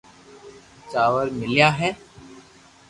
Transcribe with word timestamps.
چاور 0.91 1.27
ميليا 1.37 1.69
ھي 1.79 1.89